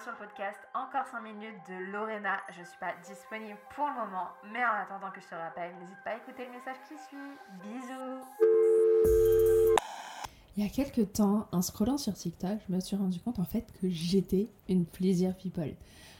sur 0.00 0.12
le 0.12 0.18
podcast 0.18 0.58
Encore 0.74 1.06
5 1.10 1.22
minutes 1.22 1.56
de 1.70 1.90
Lorena. 1.90 2.40
Je 2.50 2.62
suis 2.64 2.78
pas 2.78 2.92
disponible 3.08 3.56
pour 3.74 3.86
le 3.86 3.94
moment, 3.94 4.28
mais 4.52 4.58
en 4.58 4.82
attendant 4.82 5.10
que 5.10 5.22
je 5.22 5.26
te 5.26 5.34
rappelle, 5.34 5.72
n'hésite 5.80 5.96
pas 6.04 6.10
à 6.10 6.16
écouter 6.16 6.44
le 6.44 6.52
message 6.52 6.76
qui 6.86 6.94
suit. 7.08 7.16
Bisous 7.62 8.20
Il 10.54 10.62
y 10.62 10.66
a 10.66 10.68
quelques 10.68 11.14
temps, 11.14 11.48
en 11.50 11.62
scrollant 11.62 11.96
sur 11.96 12.12
TikTok, 12.12 12.58
je 12.68 12.74
me 12.74 12.80
suis 12.80 12.94
rendu 12.94 13.20
compte 13.20 13.38
en 13.38 13.44
fait 13.44 13.72
que 13.80 13.88
j'étais 13.88 14.50
une 14.68 14.84
plaisir 14.84 15.34
people. 15.34 15.74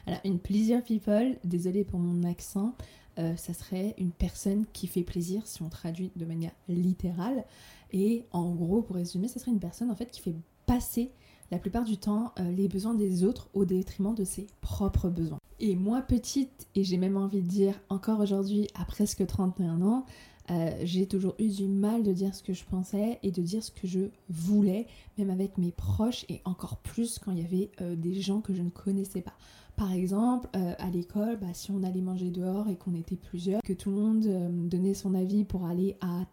Alors, 0.07 0.21
une 0.23 0.39
plaisir 0.39 0.81
people, 0.83 1.37
désolée 1.43 1.83
pour 1.83 1.99
mon 1.99 2.27
accent, 2.27 2.73
euh, 3.19 3.35
ça 3.35 3.53
serait 3.53 3.93
une 3.99 4.11
personne 4.11 4.65
qui 4.73 4.87
fait 4.87 5.03
plaisir 5.03 5.45
si 5.45 5.61
on 5.61 5.69
traduit 5.69 6.11
de 6.15 6.25
manière 6.25 6.53
littérale. 6.67 7.45
Et 7.91 8.25
en 8.31 8.49
gros, 8.55 8.81
pour 8.81 8.95
résumer, 8.95 9.27
ça 9.27 9.39
serait 9.39 9.51
une 9.51 9.59
personne 9.59 9.91
en 9.91 9.95
fait 9.95 10.09
qui 10.09 10.21
fait 10.21 10.35
passer 10.65 11.11
la 11.51 11.59
plupart 11.59 11.83
du 11.83 11.97
temps 11.97 12.33
euh, 12.39 12.51
les 12.51 12.67
besoins 12.67 12.93
des 12.93 13.23
autres 13.23 13.49
au 13.53 13.65
détriment 13.65 14.15
de 14.15 14.23
ses 14.23 14.47
propres 14.61 15.09
besoins. 15.09 15.39
Et 15.59 15.75
moi 15.75 16.01
petite, 16.01 16.67
et 16.75 16.83
j'ai 16.83 16.97
même 16.97 17.17
envie 17.17 17.41
de 17.41 17.47
dire 17.47 17.79
encore 17.89 18.19
aujourd'hui 18.19 18.67
à 18.75 18.85
presque 18.85 19.25
31 19.25 19.81
ans, 19.81 20.05
euh, 20.49 20.71
j'ai 20.83 21.07
toujours 21.07 21.35
eu 21.39 21.49
du 21.49 21.67
mal 21.67 22.03
de 22.03 22.13
dire 22.13 22.33
ce 22.33 22.41
que 22.41 22.53
je 22.53 22.63
pensais 22.63 23.19
et 23.21 23.31
de 23.31 23.41
dire 23.41 23.63
ce 23.63 23.71
que 23.71 23.85
je 23.85 24.11
voulais, 24.29 24.87
même 25.17 25.29
avec 25.29 25.57
mes 25.57 25.71
proches 25.71 26.25
et 26.29 26.41
encore 26.45 26.77
plus 26.77 27.19
quand 27.19 27.31
il 27.31 27.39
y 27.39 27.43
avait 27.43 27.71
euh, 27.81 27.95
des 27.95 28.21
gens 28.21 28.39
que 28.39 28.53
je 28.53 28.61
ne 28.61 28.69
connaissais 28.69 29.21
pas. 29.21 29.33
Par 29.75 29.91
exemple, 29.91 30.49
à 30.53 30.89
l'école, 30.89 31.37
bah, 31.37 31.53
si 31.53 31.69
on 31.69 31.83
allait 31.83 32.01
manger 32.01 32.31
dehors 32.31 32.67
et 32.67 32.75
qu'on 32.75 32.95
était 32.95 33.15
plusieurs, 33.15 33.61
que 33.61 33.73
tout 33.73 33.91
le 33.91 33.95
monde 33.97 34.67
donnait 34.67 34.95
son 34.95 35.13
avis 35.13 35.43
pour 35.43 35.65
aller 35.65 35.97
à 36.01 36.25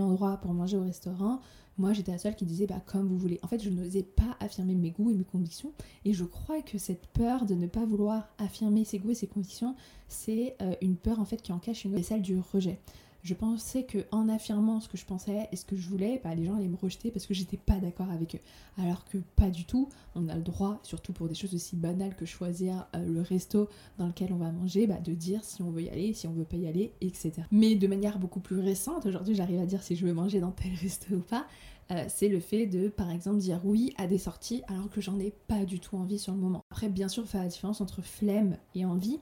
endroit 0.00 0.38
pour 0.38 0.52
manger 0.52 0.76
au 0.76 0.82
restaurant, 0.82 1.40
moi 1.78 1.92
j'étais 1.92 2.12
la 2.12 2.18
seule 2.18 2.34
qui 2.34 2.44
disait 2.44 2.66
bah 2.66 2.82
comme 2.86 3.06
vous 3.06 3.18
voulez. 3.18 3.38
En 3.42 3.48
fait 3.48 3.62
je 3.62 3.70
n'osais 3.70 4.02
pas 4.02 4.36
affirmer 4.40 4.74
mes 4.74 4.90
goûts 4.90 5.10
et 5.10 5.14
mes 5.14 5.24
convictions. 5.24 5.72
Et 6.04 6.12
je 6.12 6.24
crois 6.24 6.62
que 6.62 6.78
cette 6.78 7.06
peur 7.08 7.46
de 7.46 7.54
ne 7.54 7.66
pas 7.66 7.84
vouloir 7.84 8.28
affirmer 8.38 8.84
ses 8.84 8.98
goûts 8.98 9.10
et 9.10 9.14
ses 9.14 9.26
convictions 9.26 9.74
c'est 10.08 10.56
euh, 10.62 10.74
une 10.80 10.96
peur 10.96 11.18
en 11.20 11.24
fait 11.24 11.42
qui 11.42 11.52
en 11.52 11.58
cache 11.58 11.84
une 11.84 11.94
autre, 11.94 12.04
celle 12.04 12.22
du 12.22 12.38
rejet 12.38 12.78
je 13.26 13.34
pensais 13.34 13.82
que 13.82 13.98
en 14.12 14.28
affirmant 14.28 14.80
ce 14.80 14.88
que 14.88 14.96
je 14.96 15.04
pensais 15.04 15.48
et 15.50 15.56
ce 15.56 15.64
que 15.64 15.74
je 15.74 15.88
voulais, 15.88 16.20
bah, 16.22 16.34
les 16.34 16.44
gens 16.44 16.54
allaient 16.54 16.68
me 16.68 16.76
rejeter 16.76 17.10
parce 17.10 17.26
que 17.26 17.34
j'étais 17.34 17.56
pas 17.56 17.78
d'accord 17.80 18.08
avec 18.10 18.36
eux. 18.36 18.40
Alors 18.80 19.04
que 19.04 19.18
pas 19.34 19.50
du 19.50 19.64
tout. 19.64 19.88
On 20.14 20.28
a 20.28 20.36
le 20.36 20.42
droit, 20.42 20.78
surtout 20.84 21.12
pour 21.12 21.26
des 21.26 21.34
choses 21.34 21.52
aussi 21.52 21.74
banales 21.74 22.14
que 22.14 22.24
choisir 22.24 22.86
euh, 22.94 23.04
le 23.04 23.20
resto 23.22 23.68
dans 23.98 24.06
lequel 24.06 24.32
on 24.32 24.36
va 24.36 24.52
manger, 24.52 24.86
bah, 24.86 25.00
de 25.00 25.12
dire 25.12 25.42
si 25.42 25.60
on 25.62 25.70
veut 25.70 25.82
y 25.82 25.88
aller, 25.88 26.14
si 26.14 26.28
on 26.28 26.32
veut 26.32 26.44
pas 26.44 26.56
y 26.56 26.68
aller, 26.68 26.92
etc. 27.00 27.32
Mais 27.50 27.74
de 27.74 27.86
manière 27.88 28.20
beaucoup 28.20 28.40
plus 28.40 28.60
récente, 28.60 29.06
aujourd'hui 29.06 29.34
j'arrive 29.34 29.60
à 29.60 29.66
dire 29.66 29.82
si 29.82 29.96
je 29.96 30.06
veux 30.06 30.12
manger 30.14 30.38
dans 30.38 30.52
tel 30.52 30.72
resto 30.80 31.16
ou 31.16 31.20
pas. 31.20 31.46
Euh, 31.90 32.04
c'est 32.08 32.28
le 32.28 32.40
fait 32.40 32.66
de, 32.66 32.88
par 32.88 33.10
exemple, 33.10 33.38
dire 33.38 33.60
oui 33.64 33.92
à 33.96 34.06
des 34.06 34.18
sorties 34.18 34.62
alors 34.68 34.88
que 34.88 35.00
j'en 35.00 35.18
ai 35.18 35.32
pas 35.48 35.64
du 35.64 35.80
tout 35.80 35.96
envie 35.96 36.18
sur 36.18 36.32
le 36.32 36.38
moment. 36.38 36.62
Après, 36.70 36.88
bien 36.88 37.08
sûr, 37.08 37.26
faire 37.26 37.42
la 37.42 37.48
différence 37.48 37.80
entre 37.80 38.02
flemme 38.02 38.56
et 38.76 38.84
envie. 38.84 39.18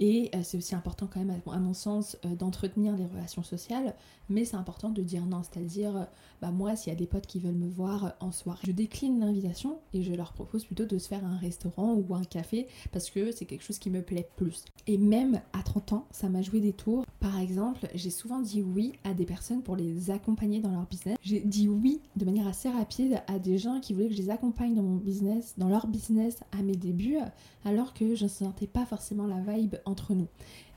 Et 0.00 0.30
euh, 0.34 0.40
c'est 0.42 0.56
aussi 0.56 0.74
important 0.74 1.08
quand 1.12 1.20
même, 1.20 1.40
à 1.50 1.58
mon 1.58 1.74
sens, 1.74 2.16
euh, 2.24 2.34
d'entretenir 2.36 2.96
les 2.96 3.06
relations 3.06 3.42
sociales, 3.42 3.94
mais 4.28 4.44
c'est 4.44 4.56
important 4.56 4.90
de 4.90 5.02
dire 5.02 5.24
non, 5.26 5.42
c'est-à-dire, 5.42 5.96
euh, 5.96 6.04
bah 6.40 6.50
moi, 6.50 6.76
s'il 6.76 6.92
y 6.92 6.96
a 6.96 6.98
des 6.98 7.06
potes 7.06 7.26
qui 7.26 7.40
veulent 7.40 7.54
me 7.54 7.68
voir 7.68 8.14
en 8.20 8.30
soirée, 8.30 8.60
je 8.64 8.72
décline 8.72 9.18
l'invitation 9.20 9.78
et 9.94 10.02
je 10.02 10.12
leur 10.12 10.32
propose 10.32 10.64
plutôt 10.64 10.84
de 10.84 10.98
se 10.98 11.08
faire 11.08 11.24
un 11.24 11.36
restaurant 11.36 11.94
ou 11.94 12.14
un 12.14 12.24
café 12.24 12.68
parce 12.92 13.10
que 13.10 13.32
c'est 13.32 13.44
quelque 13.44 13.64
chose 13.64 13.78
qui 13.78 13.90
me 13.90 14.02
plaît 14.02 14.28
plus. 14.36 14.64
Et 14.86 14.98
même 14.98 15.40
à 15.52 15.62
30 15.62 15.92
ans, 15.94 16.06
ça 16.12 16.28
m'a 16.28 16.42
joué 16.42 16.60
des 16.60 16.72
tours. 16.72 17.04
Par 17.18 17.38
exemple, 17.40 17.88
j'ai 17.94 18.10
souvent 18.10 18.40
dit 18.40 18.62
oui 18.62 18.92
à 19.04 19.14
des 19.14 19.24
personnes 19.24 19.62
pour 19.62 19.74
les 19.74 20.10
accompagner 20.10 20.60
dans 20.60 20.70
leur 20.70 20.86
business. 20.86 21.16
J'ai 21.22 21.40
dit 21.40 21.68
oui 21.68 22.00
de 22.16 22.24
manière 22.24 22.46
assez 22.46 22.68
rapide 22.68 23.20
à 23.26 23.38
des 23.38 23.58
gens 23.58 23.80
qui 23.80 23.94
voulaient 23.94 24.08
que 24.08 24.14
je 24.14 24.22
les 24.22 24.30
accompagne 24.30 24.74
dans 24.74 24.82
mon 24.82 24.96
business, 24.96 25.54
dans 25.58 25.68
leur 25.68 25.88
business 25.88 26.38
à 26.52 26.62
mes 26.62 26.76
débuts, 26.76 27.18
alors 27.64 27.94
que 27.94 28.14
je 28.14 28.24
ne 28.24 28.28
sentais 28.28 28.66
pas 28.66 28.86
forcément 28.86 29.26
la 29.26 29.40
vibe 29.40 29.76
nous. 30.10 30.28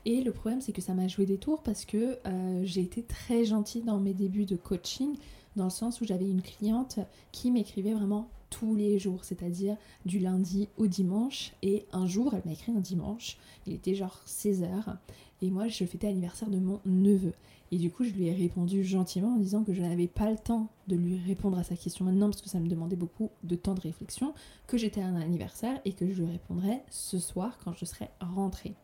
Et 0.04 0.22
le 0.22 0.32
problème, 0.32 0.60
c'est 0.60 0.72
que 0.72 0.82
ça 0.82 0.94
m'a 0.94 1.08
joué 1.08 1.26
des 1.26 1.38
tours 1.38 1.62
parce 1.62 1.84
que 1.84 2.18
euh, 2.26 2.62
j'ai 2.64 2.80
été 2.80 3.02
très 3.02 3.44
gentille 3.44 3.82
dans 3.82 4.00
mes 4.00 4.14
débuts 4.14 4.46
de 4.46 4.56
coaching, 4.56 5.16
dans 5.56 5.64
le 5.64 5.70
sens 5.70 6.00
où 6.00 6.04
j'avais 6.04 6.28
une 6.28 6.42
cliente 6.42 6.98
qui 7.30 7.50
m'écrivait 7.50 7.94
vraiment 7.94 8.28
tous 8.52 8.76
les 8.76 8.98
jours, 8.98 9.24
c'est-à-dire 9.24 9.76
du 10.04 10.18
lundi 10.18 10.68
au 10.76 10.86
dimanche. 10.86 11.52
Et 11.62 11.86
un 11.92 12.06
jour, 12.06 12.34
elle 12.34 12.42
m'a 12.44 12.52
écrit 12.52 12.70
un 12.70 12.80
dimanche, 12.80 13.38
il 13.66 13.72
était 13.72 13.94
genre 13.94 14.20
16h, 14.26 14.96
et 15.40 15.50
moi, 15.50 15.66
je 15.68 15.84
fêtais 15.84 16.06
l'anniversaire 16.06 16.50
de 16.50 16.58
mon 16.58 16.80
neveu. 16.84 17.32
Et 17.72 17.78
du 17.78 17.90
coup, 17.90 18.04
je 18.04 18.10
lui 18.10 18.26
ai 18.26 18.34
répondu 18.34 18.84
gentiment 18.84 19.34
en 19.34 19.38
disant 19.38 19.64
que 19.64 19.72
je 19.72 19.80
n'avais 19.80 20.06
pas 20.06 20.30
le 20.30 20.36
temps 20.36 20.68
de 20.88 20.94
lui 20.94 21.18
répondre 21.18 21.58
à 21.58 21.64
sa 21.64 21.74
question 21.74 22.04
maintenant 22.04 22.28
parce 22.28 22.42
que 22.42 22.50
ça 22.50 22.60
me 22.60 22.68
demandait 22.68 22.96
beaucoup 22.96 23.30
de 23.42 23.56
temps 23.56 23.74
de 23.74 23.80
réflexion, 23.80 24.34
que 24.66 24.76
j'étais 24.76 25.00
à 25.00 25.06
un 25.06 25.20
anniversaire 25.20 25.80
et 25.86 25.94
que 25.94 26.06
je 26.06 26.22
lui 26.22 26.30
répondrais 26.30 26.84
ce 26.90 27.18
soir 27.18 27.58
quand 27.64 27.72
je 27.72 27.86
serais 27.86 28.10
rentrée. 28.20 28.74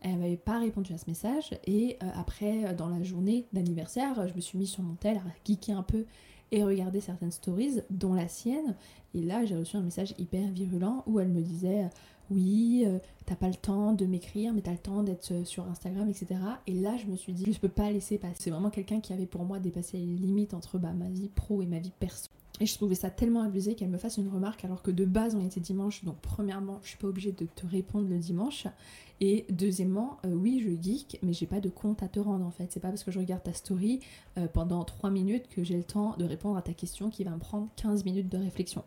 Elle 0.00 0.18
m'avait 0.18 0.36
pas 0.36 0.60
répondu 0.60 0.92
à 0.92 0.98
ce 0.98 1.06
message 1.08 1.58
et 1.66 1.98
euh, 2.00 2.10
après, 2.14 2.72
dans 2.74 2.88
la 2.88 3.02
journée 3.02 3.46
d'anniversaire, 3.52 4.28
je 4.28 4.34
me 4.34 4.40
suis 4.40 4.56
mis 4.56 4.68
sur 4.68 4.84
mon 4.84 4.94
tel 4.94 5.16
à 5.16 5.22
geeker 5.44 5.76
un 5.76 5.82
peu 5.82 6.04
et 6.52 6.64
regarder 6.64 7.00
certaines 7.00 7.32
stories, 7.32 7.80
dont 7.90 8.14
la 8.14 8.28
sienne. 8.28 8.74
Et 9.14 9.22
là, 9.22 9.44
j'ai 9.44 9.56
reçu 9.56 9.76
un 9.76 9.82
message 9.82 10.14
hyper 10.18 10.48
virulent 10.48 11.02
où 11.06 11.20
elle 11.20 11.28
me 11.28 11.42
disait 11.42 11.88
oui, 12.30 12.84
euh, 12.86 12.98
t'as 13.26 13.36
pas 13.36 13.48
le 13.48 13.54
temps 13.54 13.92
de 13.92 14.04
m'écrire, 14.04 14.52
mais 14.52 14.60
t'as 14.60 14.72
le 14.72 14.78
temps 14.78 15.02
d'être 15.02 15.44
sur 15.44 15.66
Instagram, 15.68 16.08
etc. 16.08 16.40
Et 16.66 16.74
là, 16.74 16.96
je 16.96 17.06
me 17.06 17.16
suis 17.16 17.32
dit, 17.32 17.52
je 17.52 17.58
peux 17.58 17.68
pas 17.68 17.90
laisser 17.90 18.18
passer. 18.18 18.34
C'est 18.38 18.50
vraiment 18.50 18.70
quelqu'un 18.70 19.00
qui 19.00 19.12
avait 19.12 19.26
pour 19.26 19.44
moi 19.44 19.58
dépassé 19.58 19.98
les 19.98 20.04
limites 20.04 20.54
entre 20.54 20.78
bah, 20.78 20.92
ma 20.92 21.08
vie 21.08 21.28
pro 21.28 21.62
et 21.62 21.66
ma 21.66 21.78
vie 21.78 21.92
perso. 21.98 22.27
Et 22.60 22.66
je 22.66 22.74
trouvais 22.74 22.94
ça 22.94 23.10
tellement 23.10 23.42
abusé 23.42 23.74
qu'elle 23.74 23.88
me 23.88 23.98
fasse 23.98 24.16
une 24.16 24.28
remarque 24.28 24.64
alors 24.64 24.82
que 24.82 24.90
de 24.90 25.04
base 25.04 25.34
on 25.34 25.44
était 25.44 25.60
dimanche. 25.60 26.04
Donc 26.04 26.16
premièrement, 26.20 26.80
je 26.82 26.88
suis 26.88 26.98
pas 26.98 27.06
obligée 27.06 27.32
de 27.32 27.46
te 27.46 27.66
répondre 27.66 28.08
le 28.08 28.18
dimanche. 28.18 28.66
Et 29.20 29.46
deuxièmement, 29.50 30.18
euh, 30.24 30.32
oui, 30.32 30.62
je 30.64 30.70
geek, 30.80 31.18
mais 31.22 31.32
j'ai 31.32 31.46
pas 31.46 31.60
de 31.60 31.68
compte 31.68 32.02
à 32.02 32.08
te 32.08 32.20
rendre 32.20 32.44
en 32.44 32.50
fait. 32.50 32.70
C'est 32.70 32.80
pas 32.80 32.88
parce 32.88 33.04
que 33.04 33.10
je 33.10 33.18
regarde 33.18 33.42
ta 33.42 33.52
story 33.52 34.00
euh, 34.38 34.46
pendant 34.46 34.84
3 34.84 35.10
minutes 35.10 35.48
que 35.48 35.64
j'ai 35.64 35.76
le 35.76 35.84
temps 35.84 36.16
de 36.18 36.24
répondre 36.24 36.56
à 36.56 36.62
ta 36.62 36.72
question 36.72 37.10
qui 37.10 37.24
va 37.24 37.30
me 37.30 37.38
prendre 37.38 37.68
15 37.76 38.04
minutes 38.04 38.28
de 38.28 38.38
réflexion. 38.38 38.84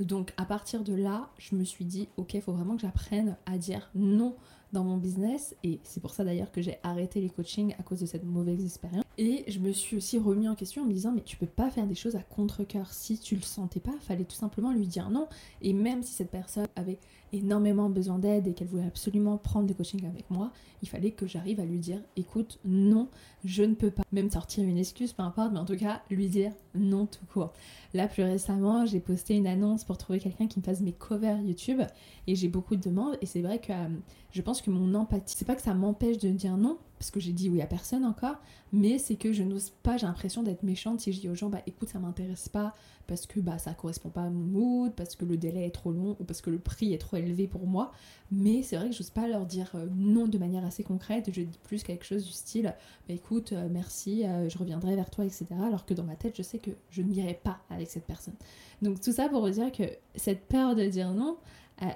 Donc 0.00 0.32
à 0.36 0.44
partir 0.44 0.84
de 0.84 0.94
là, 0.94 1.28
je 1.38 1.56
me 1.56 1.64
suis 1.64 1.84
dit, 1.84 2.08
ok, 2.16 2.40
faut 2.40 2.52
vraiment 2.52 2.76
que 2.76 2.82
j'apprenne 2.82 3.36
à 3.46 3.58
dire 3.58 3.90
non 3.94 4.36
dans 4.72 4.84
mon 4.84 4.96
business. 4.96 5.54
Et 5.64 5.80
c'est 5.84 6.00
pour 6.00 6.12
ça 6.12 6.24
d'ailleurs 6.24 6.50
que 6.50 6.62
j'ai 6.62 6.78
arrêté 6.82 7.20
les 7.20 7.30
coachings 7.30 7.74
à 7.78 7.82
cause 7.82 8.00
de 8.00 8.06
cette 8.06 8.24
mauvaise 8.24 8.64
expérience. 8.64 9.04
Et 9.16 9.44
je 9.48 9.58
me 9.58 9.72
suis 9.72 9.96
aussi 9.96 10.18
remis 10.18 10.48
en 10.48 10.54
question 10.54 10.82
en 10.82 10.86
me 10.86 10.92
disant, 10.92 11.12
mais 11.12 11.22
tu 11.22 11.36
peux 11.36 11.46
pas 11.46 11.70
faire 11.70 11.86
des 11.86 11.94
choses 11.94 12.16
à 12.16 12.22
contre-coeur. 12.22 12.92
Si 12.92 13.18
tu 13.18 13.34
le 13.34 13.42
sentais 13.42 13.80
pas, 13.80 13.94
fallait 14.00 14.24
tout 14.24 14.36
simplement 14.36 14.72
lui 14.72 14.86
dire 14.86 15.10
non. 15.10 15.28
Et 15.60 15.72
même 15.72 16.02
si 16.02 16.12
cette 16.12 16.30
personne 16.30 16.68
avait 16.76 16.98
énormément 17.32 17.90
besoin 17.90 18.18
d'aide 18.18 18.46
et 18.46 18.54
qu'elle 18.54 18.68
voulait 18.68 18.86
absolument 18.86 19.36
prendre 19.36 19.66
des 19.66 19.74
coachings 19.74 20.06
avec 20.06 20.30
moi, 20.30 20.50
il 20.82 20.88
fallait 20.88 21.10
que 21.10 21.26
j'arrive 21.26 21.60
à 21.60 21.64
lui 21.64 21.78
dire 21.78 22.00
écoute, 22.16 22.58
non, 22.64 23.08
je 23.44 23.62
ne 23.62 23.74
peux 23.74 23.90
pas. 23.90 24.02
Même 24.12 24.30
sortir 24.30 24.64
une 24.64 24.78
excuse, 24.78 25.12
peu 25.12 25.22
importe, 25.22 25.52
mais 25.52 25.58
en 25.58 25.64
tout 25.64 25.76
cas, 25.76 26.02
lui 26.10 26.28
dire 26.28 26.52
non 26.74 27.06
tout 27.06 27.26
court. 27.32 27.52
Là, 27.94 28.06
plus 28.06 28.22
récemment, 28.22 28.86
j'ai 28.86 29.00
posté 29.00 29.34
une 29.34 29.46
annonce 29.46 29.84
pour 29.84 29.98
trouver 29.98 30.20
quelqu'un 30.20 30.46
qui 30.46 30.58
me 30.58 30.64
fasse 30.64 30.80
mes 30.80 30.92
covers 30.92 31.40
YouTube 31.40 31.80
et 32.26 32.34
j'ai 32.34 32.48
beaucoup 32.48 32.76
de 32.76 32.82
demandes. 32.82 33.16
Et 33.20 33.26
c'est 33.26 33.42
vrai 33.42 33.58
que 33.58 33.72
euh, 33.72 33.88
je 34.30 34.42
pense 34.42 34.57
que 34.62 34.70
mon 34.70 34.94
empathie, 34.94 35.34
c'est 35.36 35.44
pas 35.44 35.54
que 35.54 35.62
ça 35.62 35.74
m'empêche 35.74 36.18
de 36.18 36.28
dire 36.30 36.56
non, 36.56 36.78
parce 36.98 37.10
que 37.10 37.20
j'ai 37.20 37.32
dit 37.32 37.48
oui 37.48 37.62
à 37.62 37.66
personne 37.66 38.04
encore, 38.04 38.36
mais 38.72 38.98
c'est 38.98 39.16
que 39.16 39.32
je 39.32 39.42
n'ose 39.42 39.70
pas, 39.82 39.96
j'ai 39.96 40.06
l'impression 40.06 40.42
d'être 40.42 40.62
méchante 40.62 41.00
si 41.00 41.12
je 41.12 41.20
dis 41.20 41.28
aux 41.28 41.34
gens 41.34 41.48
bah 41.48 41.62
écoute, 41.66 41.88
ça 41.88 41.98
m'intéresse 41.98 42.48
pas 42.48 42.74
parce 43.06 43.26
que 43.26 43.40
bah 43.40 43.58
ça 43.58 43.72
correspond 43.72 44.10
pas 44.10 44.22
à 44.22 44.30
mon 44.30 44.44
mood, 44.44 44.92
parce 44.94 45.16
que 45.16 45.24
le 45.24 45.36
délai 45.36 45.66
est 45.66 45.74
trop 45.74 45.92
long 45.92 46.16
ou 46.20 46.24
parce 46.24 46.42
que 46.42 46.50
le 46.50 46.58
prix 46.58 46.92
est 46.92 46.98
trop 46.98 47.16
élevé 47.16 47.48
pour 47.48 47.66
moi. 47.66 47.90
Mais 48.30 48.62
c'est 48.62 48.76
vrai 48.76 48.90
que 48.90 48.94
j'ose 48.94 49.10
pas 49.10 49.26
leur 49.26 49.46
dire 49.46 49.70
euh, 49.74 49.86
non 49.96 50.28
de 50.28 50.36
manière 50.36 50.64
assez 50.64 50.82
concrète. 50.82 51.30
Je 51.32 51.40
dis 51.40 51.58
plus 51.64 51.82
quelque 51.82 52.04
chose 52.04 52.24
du 52.24 52.32
style 52.32 52.74
bah 53.08 53.14
écoute, 53.14 53.52
euh, 53.52 53.68
merci, 53.70 54.26
euh, 54.26 54.48
je 54.50 54.58
reviendrai 54.58 54.94
vers 54.94 55.08
toi, 55.08 55.24
etc. 55.24 55.46
Alors 55.64 55.86
que 55.86 55.94
dans 55.94 56.04
ma 56.04 56.16
tête, 56.16 56.36
je 56.36 56.42
sais 56.42 56.58
que 56.58 56.70
je 56.90 57.00
n'irai 57.00 57.34
pas 57.34 57.58
avec 57.70 57.88
cette 57.88 58.04
personne. 58.04 58.34
Donc 58.82 59.00
tout 59.00 59.12
ça 59.12 59.28
pour 59.30 59.40
vous 59.40 59.50
dire 59.50 59.72
que 59.72 59.84
cette 60.14 60.46
peur 60.46 60.76
de 60.76 60.84
dire 60.84 61.12
non, 61.14 61.38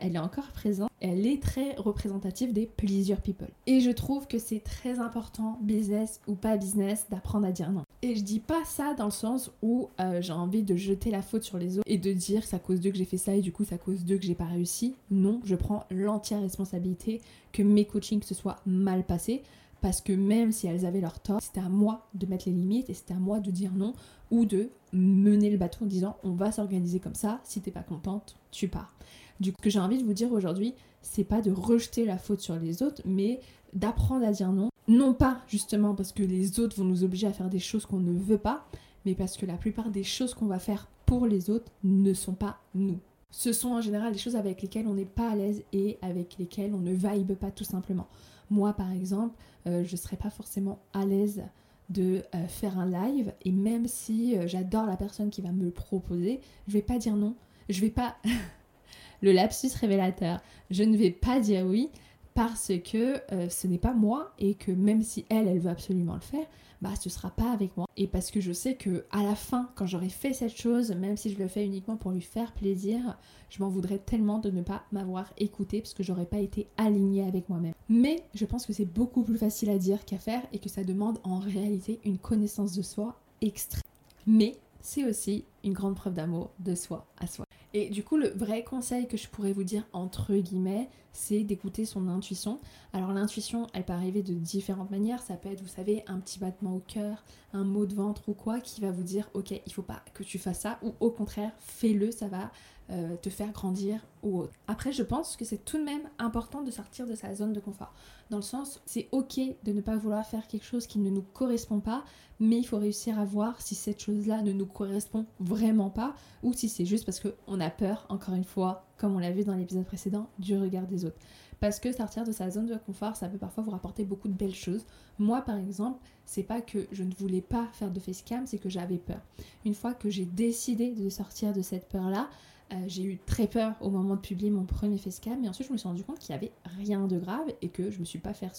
elle 0.01 0.17
est 0.17 0.21
encore 0.21 0.49
présente. 0.53 0.91
Elle 1.01 1.27
est 1.27 1.43
très 1.43 1.75
représentative 1.77 2.53
des 2.53 2.67
pleasure 2.67 3.21
people. 3.21 3.49
Et 3.67 3.81
je 3.81 3.91
trouve 3.91 4.27
que 4.27 4.39
c'est 4.39 4.61
très 4.61 5.01
important, 5.01 5.59
business 5.63 6.21
ou 6.29 6.35
pas 6.35 6.57
business, 6.57 7.07
d'apprendre 7.11 7.47
à 7.47 7.53
dire 7.53 7.73
non. 7.73 7.83
Et 8.03 8.15
je 8.15 8.23
dis 8.23 8.41
pas 8.41 8.65
ça 8.65 8.95
dans 8.95 9.07
le 9.07 9.11
sens 9.11 9.51
où 9.63 9.89
euh, 10.01 10.23
j'ai 10.23 10.33
envie 10.33 10.63
de 10.63 10.77
jeter 10.77 11.11
la 11.11 11.23
faute 11.23 11.43
sur 11.43 11.59
les 11.59 11.79
autres 11.79 11.87
et 11.87 11.99
de 11.99 12.13
dire 12.13 12.45
c'est 12.45 12.57
à 12.57 12.61
cause 12.61 12.81
d'eux 12.81 12.91
que 12.91 12.97
j'ai 12.97 13.05
fait 13.05 13.17
ça 13.17 13.35
et 13.35 13.41
du 13.41 13.53
coup 13.53 13.65
c'est 13.65 13.75
à 13.75 13.79
cause 13.79 14.05
d'eux 14.05 14.17
que 14.17 14.25
j'ai 14.25 14.35
pas 14.35 14.45
réussi. 14.45 14.95
Non, 15.11 15.41
je 15.45 15.55
prends 15.55 15.85
l'entière 15.91 16.41
responsabilité 16.41 17.21
que 17.53 17.63
mes 17.63 17.85
coachings 17.85 18.23
se 18.23 18.35
soient 18.35 18.61
mal 18.67 19.05
passés 19.05 19.43
parce 19.83 20.01
que 20.01 20.13
même 20.13 20.53
si 20.53 20.69
elles 20.69 20.87
avaient 20.87 21.01
leur 21.01 21.19
tort, 21.21 21.43
c'était 21.43 21.61
à 21.61 21.69
moi 21.69 22.07
de 22.15 22.25
mettre 22.27 22.49
les 22.49 22.55
limites 22.55 22.89
et 22.89 22.95
c'était 22.95 23.15
à 23.15 23.19
moi 23.19 23.41
de 23.41 23.51
dire 23.51 23.73
non 23.75 23.93
ou 24.31 24.47
de 24.47 24.71
mener 24.93 25.51
le 25.51 25.59
bateau 25.59 25.85
en 25.85 25.89
disant 25.89 26.17
on 26.23 26.31
va 26.31 26.53
s'organiser 26.53 27.01
comme 27.01 27.17
ça, 27.17 27.41
si 27.45 27.61
t'es 27.61 27.73
pas 27.73 27.83
contente, 27.83 28.37
tu 28.53 28.69
pars. 28.69 28.95
Du 29.41 29.51
coup, 29.51 29.59
ce 29.59 29.65
que 29.65 29.71
j'ai 29.71 29.81
envie 29.81 29.99
de 29.99 30.05
vous 30.05 30.15
dire 30.15 30.33
aujourd'hui, 30.33 30.75
c'est 31.03 31.25
pas 31.25 31.43
de 31.43 31.51
rejeter 31.51 32.05
la 32.05 32.17
faute 32.17 32.41
sur 32.41 32.57
les 32.57 32.83
autres, 32.83 33.03
mais 33.05 33.41
d'apprendre 33.75 34.25
à 34.25 34.31
dire 34.31 34.53
non. 34.53 34.71
Non 34.87 35.15
pas 35.15 35.43
justement 35.49 35.95
parce 35.95 36.13
que 36.13 36.23
les 36.23 36.61
autres 36.61 36.77
vont 36.77 36.85
nous 36.85 37.03
obliger 37.03 37.27
à 37.27 37.33
faire 37.33 37.51
des 37.51 37.59
choses 37.59 37.85
qu'on 37.85 38.01
ne 38.01 38.13
veut 38.13 38.39
pas, 38.39 38.67
mais 39.05 39.17
parce 39.17 39.37
que 39.37 39.47
la 39.47 39.57
plupart 39.57 39.91
des 39.91 40.05
choses 40.05 40.33
qu'on 40.33 40.47
va 40.47 40.61
faire 40.61 40.89
pour 41.07 41.27
les 41.27 41.51
autres 41.51 41.73
ne 41.83 42.15
sont 42.15 42.35
pas 42.35 42.61
nous. 42.75 43.01
Ce 43.33 43.53
sont 43.53 43.71
en 43.71 43.81
général 43.81 44.13
des 44.13 44.19
choses 44.19 44.37
avec 44.37 44.63
lesquelles 44.63 44.87
on 44.87 44.95
n'est 44.95 45.05
pas 45.07 45.31
à 45.31 45.35
l'aise 45.35 45.65
et 45.73 45.99
avec 46.03 46.37
lesquelles 46.39 46.73
on 46.73 46.81
ne 46.81 46.93
vibe 46.93 47.33
pas 47.33 47.51
tout 47.51 47.65
simplement. 47.65 48.07
Moi 48.51 48.73
par 48.73 48.93
exemple, 48.93 49.35
euh, 49.67 49.85
je 49.85 49.93
ne 49.93 49.97
serais 49.97 50.17
pas 50.17 50.31
forcément 50.31 50.79
à 50.93 51.05
l'aise 51.05 51.43
de 51.89 52.25
euh, 52.35 52.47
faire 52.47 52.79
un 52.79 52.87
live 52.87 53.33
et 53.45 53.53
même 53.53 53.87
si 53.87 54.37
euh, 54.37 54.47
j'adore 54.47 54.87
la 54.87 54.97
personne 54.97 55.31
qui 55.31 55.43
va 55.43 55.53
me 55.53 55.65
le 55.65 55.71
proposer, 55.71 56.41
je 56.67 56.73
vais 56.73 56.83
pas 56.83 56.99
dire 56.99 57.17
non. 57.17 57.35
Je 57.69 57.81
vais 57.81 57.91
pas 57.91 58.17
le 59.23 59.33
lapsus 59.33 59.71
révélateur. 59.81 60.41
Je 60.71 60.83
ne 60.83 60.97
vais 60.97 61.11
pas 61.11 61.41
dire 61.41 61.67
oui 61.67 61.91
parce 62.35 62.73
que 62.83 63.21
ce 63.51 63.67
n'est 63.67 63.77
pas 63.77 63.93
moi 63.93 64.33
et 64.39 64.55
que 64.55 64.73
même 64.73 65.03
si 65.03 65.27
elle, 65.29 65.49
elle 65.49 65.59
veut 65.59 65.71
absolument 65.71 66.15
le 66.15 66.21
faire, 66.21 66.47
bah 66.83 66.95
ce 67.01 67.09
sera 67.09 67.31
pas 67.31 67.51
avec 67.53 67.77
moi. 67.77 67.87
Et 67.97 68.09
parce 68.09 68.31
que 68.31 68.41
je 68.41 68.53
sais 68.53 68.75
que 68.75 69.07
à 69.11 69.23
la 69.23 69.35
fin, 69.35 69.71
quand 69.77 69.87
j'aurai 69.87 70.09
fait 70.09 70.35
cette 70.35 70.57
chose, 70.57 70.91
même 70.91 71.17
si 71.17 71.33
je 71.33 71.39
le 71.39 71.49
fais 71.49 71.65
uniquement 71.65 71.97
pour 71.97 72.11
lui 72.11 72.21
faire 72.21 72.53
plaisir, 72.53 73.17
je 73.49 73.63
m'en 73.63 73.69
voudrais 73.69 73.99
tellement 73.99 74.39
de 74.39 74.51
ne 74.51 74.63
pas 74.63 74.83
m'avoir 74.93 75.33
écouté 75.39 75.81
parce 75.81 75.95
que 75.95 76.03
j'aurais 76.03 76.27
pas 76.27 76.39
été 76.39 76.67
alignée 76.77 77.25
avec 77.25 77.49
moi-même. 77.49 77.75
Mais 77.89 78.25
je 78.35 78.45
pense 78.45 78.67
que 78.67 78.73
c'est 78.73 78.85
beaucoup 78.85 79.23
plus 79.23 79.39
facile 79.39 79.71
à 79.71 79.79
dire 79.79 80.05
qu'à 80.05 80.19
faire 80.19 80.43
et 80.53 80.59
que 80.59 80.69
ça 80.69 80.85
demande 80.85 81.19
en 81.23 81.39
réalité 81.39 82.01
une 82.05 82.19
connaissance 82.19 82.75
de 82.75 82.83
soi 82.83 83.21
extrême. 83.41 83.83
Mais 84.27 84.57
c'est 84.81 85.05
aussi 85.05 85.45
une 85.63 85.73
grande 85.73 85.95
preuve 85.95 86.15
d'amour 86.15 86.51
de 86.59 86.75
soi 86.75 87.07
à 87.19 87.27
soi. 87.29 87.47
Et 87.75 87.89
du 87.89 88.05
coup, 88.05 88.17
le 88.17 88.29
vrai 88.29 88.65
conseil 88.65 89.09
que 89.09 89.17
je 89.17 89.29
pourrais 89.29 89.53
vous 89.53 89.65
dire, 89.65 89.85
entre 89.93 90.35
guillemets, 90.35 90.91
c'est 91.13 91.43
d'écouter 91.43 91.85
son 91.85 92.09
intuition. 92.09 92.59
Alors 92.93 93.13
l'intuition, 93.13 93.67
elle 93.73 93.85
peut 93.85 93.93
arriver 93.93 94.23
de 94.23 94.35
différentes 94.35 94.91
manières. 94.91 95.23
Ça 95.23 95.35
peut 95.35 95.51
être, 95.51 95.63
vous 95.63 95.69
savez, 95.69 96.05
un 96.07 96.19
petit 96.19 96.39
battement 96.39 96.77
au 96.77 96.81
cœur, 96.81 97.25
un 97.53 97.65
mot 97.65 97.87
de 97.87 97.95
ventre 97.95 98.29
ou 98.29 98.35
quoi, 98.35 98.61
qui 98.61 98.81
va 98.81 98.91
vous 98.91 99.03
dire, 99.03 99.29
ok, 99.35 99.53
il 99.65 99.73
faut 99.73 99.83
pas 99.83 100.03
que 100.15 100.23
tu 100.23 100.39
fasses 100.39 100.61
ça, 100.61 100.79
ou 100.83 100.95
au 101.01 101.11
contraire, 101.11 101.53
fais-le, 101.59 102.11
ça 102.11 102.29
va 102.29 102.51
euh, 102.91 103.17
te 103.17 103.31
faire 103.31 103.53
grandir 103.53 104.05
ou 104.23 104.41
autre. 104.41 104.53
Après, 104.67 104.93
je 104.93 105.03
pense 105.03 105.37
que 105.37 105.45
c'est 105.45 105.65
tout 105.65 105.79
de 105.79 105.85
même 105.85 106.03
important 106.19 106.63
de 106.63 106.71
sortir 106.71 107.07
de 107.07 107.15
sa 107.15 107.35
zone 107.35 107.53
de 107.53 107.61
confort. 107.61 107.95
Dans 108.31 108.39
le 108.39 108.43
sens, 108.43 108.81
c'est 108.87 109.09
ok 109.13 109.41
de 109.65 109.73
ne 109.73 109.81
pas 109.81 109.97
vouloir 109.97 110.27
faire 110.27 110.47
quelque 110.47 110.65
chose 110.65 110.87
qui 110.87 110.99
ne 110.99 111.11
nous 111.11 111.23
correspond 111.23 111.81
pas, 111.81 112.05
mais 112.41 112.59
il 112.59 112.65
faut 112.65 112.79
réussir 112.79 113.19
à 113.19 113.25
voir 113.25 113.61
si 113.63 113.75
cette 113.75 114.01
chose-là 114.01 114.43
ne 114.43 114.53
nous 114.53 114.67
correspond 114.67 115.27
vraiment 115.39 115.91
pas, 115.91 116.15
ou 116.43 116.53
si 116.53 116.69
c'est 116.69 116.85
juste 116.85 117.05
parce 117.05 117.21
qu'on 117.21 117.61
a 117.61 117.71
peur, 117.71 118.05
encore 118.09 118.35
une 118.35 118.45
fois, 118.45 118.85
comme 118.97 119.15
on 119.15 119.19
l'a 119.19 119.31
vu 119.31 119.45
dans 119.45 119.55
l'épisode 119.55 119.85
précédent, 119.85 120.29
du 120.39 120.57
regard 120.57 120.87
des 120.87 121.05
autres. 121.05 121.19
Parce 121.61 121.79
que 121.79 121.93
sortir 121.93 122.25
de 122.25 122.33
sa 122.33 122.51
zone 122.51 122.67
de 122.67 122.75
confort, 122.75 123.15
ça 123.15 123.29
peut 123.29 123.39
parfois 123.39 123.63
vous 123.63 123.71
rapporter 123.71 124.05
beaucoup 124.05 124.27
de 124.27 124.35
belles 124.35 124.55
choses. 124.55 124.85
Moi, 125.21 125.43
par 125.43 125.57
exemple, 125.57 126.01
c'est 126.25 126.43
pas 126.43 126.61
que 126.61 126.89
je 126.91 127.05
ne 127.05 127.15
voulais 127.15 127.41
pas 127.41 127.69
faire 127.73 127.93
de 127.93 128.01
facecam, 128.01 128.49
c'est 128.49 128.59
que 128.59 128.69
j'avais 128.69 128.99
peur. 128.99 129.21
Une 129.65 129.75
fois 129.75 129.95
que 129.95 130.11
j'ai 130.11 130.25
décidé 130.25 130.91
de 130.91 131.09
sortir 131.09 131.53
de 131.53 131.63
cette 131.63 131.89
peur-là, 131.89 132.29
euh, 132.73 132.77
j'ai 132.87 133.03
eu 133.03 133.19
très 133.19 133.47
peur 133.47 133.75
au 133.81 133.91
moment 133.91 134.17
de 134.17 134.21
publier 134.21 134.51
mon 134.51 134.65
premier 134.65 134.97
facecam, 134.97 135.39
mais 135.41 135.49
ensuite 135.49 135.67
je 135.69 135.73
me 135.73 135.79
suis 135.79 135.89
rendu 135.89 136.05
compte 136.05 136.19
qu'il 136.19 136.35
n'y 136.35 136.37
avait 136.37 136.53
rien 136.79 137.07
de 137.07 137.19
grave 137.19 137.53
et 137.61 137.69
que 137.69 137.91
je 137.91 137.99
me 137.99 138.05
suis 138.05 138.19
pas 138.19 138.33
fait 138.33 138.51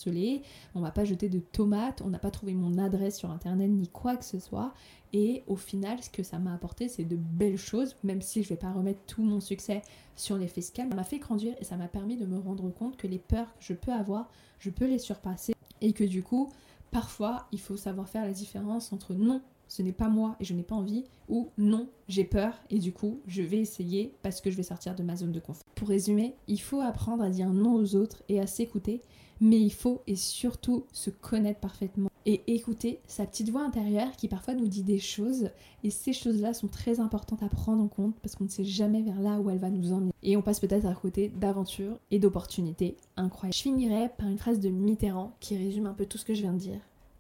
on 0.76 0.80
m'a 0.80 0.92
pas 0.92 1.06
jeté 1.06 1.30
de 1.30 1.40
tomates, 1.40 2.02
on 2.06 2.10
n'a 2.10 2.20
pas 2.20 2.32
trouvé 2.32 2.54
mon 2.54 2.78
adresse 2.78 3.18
sur 3.18 3.32
internet 3.32 3.70
ni 3.70 3.88
quoi 3.88 4.16
que 4.18 4.26
ce 4.26 4.40
soit. 4.40 4.74
Et 5.14 5.44
au 5.48 5.56
final, 5.56 6.02
ce 6.02 6.10
que 6.10 6.24
ça 6.24 6.40
m'a 6.40 6.54
apporté, 6.54 6.90
c'est 6.90 7.04
de 7.04 7.16
belles 7.16 7.58
choses, 7.58 7.96
même 8.04 8.22
si 8.22 8.44
je 8.44 8.50
vais 8.50 8.56
pas 8.56 8.72
remettre 8.72 9.02
tout 9.06 9.24
mon 9.24 9.40
succès 9.40 9.82
sur 10.16 10.38
les 10.38 10.48
facecams. 10.48 10.90
Ça 10.90 10.96
m'a 10.96 11.04
fait 11.04 11.20
grandir 11.20 11.54
et 11.60 11.64
ça 11.64 11.78
m'a 11.78 11.88
permis 11.88 12.18
de 12.18 12.26
me 12.26 12.40
rendre 12.40 12.70
compte 12.72 12.98
que 12.98 13.08
les 13.08 13.20
peurs 13.20 13.54
que 13.58 13.64
je 13.64 13.74
peux 13.74 13.92
avoir, 13.92 14.30
je 14.60 14.70
peux 14.70 14.86
les 14.88 15.00
surpasser 15.00 15.54
et 15.82 15.94
que 15.94 16.04
du 16.04 16.24
coup, 16.24 16.52
parfois, 16.92 17.48
il 17.52 17.60
faut 17.60 17.78
savoir 17.78 18.08
faire 18.10 18.26
la 18.26 18.32
différence 18.32 18.92
entre 18.92 19.14
non, 19.14 19.42
ce 19.68 19.82
n'est 19.82 19.92
pas 19.92 20.10
moi 20.10 20.36
et 20.40 20.46
je 20.46 20.54
n'ai 20.54 20.64
pas 20.64 20.76
envie, 20.76 21.06
ou 21.30 21.50
non, 21.58 21.88
j'ai 22.08 22.24
peur 22.24 22.54
et 22.70 22.80
du 22.80 22.94
coup, 22.94 23.20
je 23.28 23.42
vais 23.42 23.60
essayer 23.60 24.14
parce 24.22 24.42
que 24.42 24.52
je 24.52 24.58
vais 24.58 24.64
sortir 24.64 24.96
de 24.96 25.04
ma 25.04 25.16
zone 25.16 25.32
de 25.32 25.40
confort. 25.40 25.64
Pour 25.76 25.88
résumer, 25.88 26.36
il 26.48 26.62
faut 26.62 26.82
apprendre 26.82 27.24
à 27.24 27.30
dire 27.30 27.50
non 27.50 27.76
aux 27.76 27.96
autres 27.96 28.24
et 28.30 28.40
à 28.40 28.48
s'écouter, 28.48 29.02
mais 29.42 29.60
il 29.60 29.74
faut 29.74 30.02
et 30.08 30.16
surtout 30.16 30.86
se 30.92 31.10
connaître 31.10 31.60
parfaitement 31.60 32.10
et 32.26 32.42
écouter 32.48 33.00
sa 33.08 33.26
petite 33.26 33.50
voix 33.50 33.64
intérieure 33.64 34.16
qui 34.16 34.28
parfois 34.28 34.54
nous 34.54 34.68
dit 34.68 34.84
des 34.84 35.00
choses 35.00 35.50
et 35.84 35.90
ces 35.90 36.14
choses-là 36.14 36.54
sont 36.54 36.68
très 36.68 37.00
importantes 37.00 37.44
à 37.44 37.50
prendre 37.50 37.84
en 37.84 37.88
compte 37.88 38.16
parce 38.22 38.36
qu'on 38.36 38.46
ne 38.46 38.50
sait 38.50 38.64
jamais 38.64 39.02
vers 39.02 39.20
là 39.20 39.40
où 39.40 39.50
elle 39.50 39.58
va 39.58 39.70
nous 39.70 39.92
emmener 39.92 40.14
et 40.24 40.38
on 40.38 40.42
passe 40.42 40.62
peut-être 40.62 40.86
à 40.86 40.94
côté 40.94 41.30
d'aventures 41.30 42.00
et 42.12 42.20
d'opportunités 42.20 42.96
incroyables. 43.18 43.56
Je 43.56 43.62
finirai 43.62 44.10
par 44.18 44.28
une 44.30 44.38
phrase 44.38 44.60
de 44.60 44.70
Mitterrand 44.70 45.36
qui 45.42 45.58
résume 45.58 45.86
un 45.86 45.94
peu 45.94 46.06
tout 46.06 46.18
ce 46.18 46.26
que 46.26 46.34
je 46.34 46.42
viens 46.42 46.54
de 46.54 46.60
dire 46.60 46.80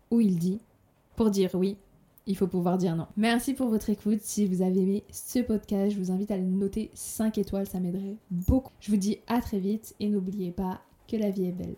où 0.09 0.21
il 0.21 0.39
dit 0.39 0.59
pour 1.15 1.29
dire 1.29 1.51
oui, 1.53 1.77
il 2.25 2.37
faut 2.37 2.47
pouvoir 2.47 2.77
dire 2.77 2.95
non. 2.95 3.07
Merci 3.17 3.53
pour 3.53 3.69
votre 3.69 3.89
écoute. 3.89 4.19
Si 4.21 4.45
vous 4.45 4.61
avez 4.61 4.81
aimé 4.81 5.03
ce 5.11 5.39
podcast, 5.39 5.93
je 5.93 5.99
vous 5.99 6.11
invite 6.11 6.31
à 6.31 6.37
le 6.37 6.43
noter 6.43 6.91
5 6.93 7.37
étoiles, 7.37 7.67
ça 7.67 7.79
m'aiderait 7.79 8.17
beaucoup. 8.31 8.71
Je 8.79 8.91
vous 8.91 8.97
dis 8.97 9.19
à 9.27 9.41
très 9.41 9.59
vite 9.59 9.95
et 9.99 10.09
n'oubliez 10.09 10.51
pas 10.51 10.81
que 11.07 11.17
la 11.17 11.29
vie 11.29 11.45
est 11.45 11.51
belle. 11.51 11.75